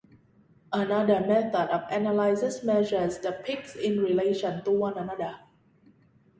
Another 0.73 1.19
method 1.19 1.69
of 1.71 1.83
analysis 1.91 2.63
measures 2.63 3.19
the 3.19 3.33
peaks 3.33 3.75
in 3.75 3.99
relation 3.99 4.63
to 4.63 4.71
one 4.71 4.97
another. 4.97 5.41